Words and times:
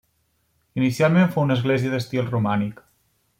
Inicialment 0.79 1.29
fou 1.35 1.45
una 1.49 1.57
església 1.59 1.93
d'estil 1.93 2.25
romànic. 2.31 2.81